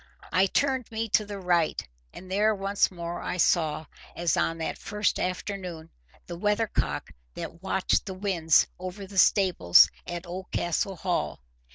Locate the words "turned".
0.47-0.91